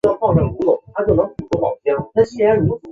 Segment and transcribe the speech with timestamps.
[0.19, 2.71] 婚后他们再诞下一女。